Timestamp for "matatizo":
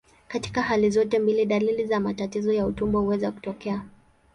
1.99-2.53